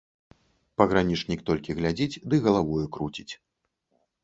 [0.81, 3.31] Пагранічнік толькі глядзіць ды галавою круціць.